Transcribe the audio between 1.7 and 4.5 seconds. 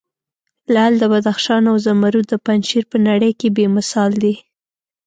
او زمرود د پنجشیر په نړې کې بې مثال دي.